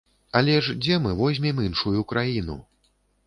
Але 0.37 0.53
ж 0.67 0.73
дзе 0.85 0.95
мы 1.03 1.11
возьмем 1.19 1.61
іншую 1.67 2.01
краіну? 2.13 2.57